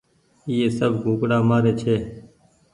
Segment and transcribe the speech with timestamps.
[0.47, 1.95] ايئي سب ڪوُڪڙآ مآري ڇي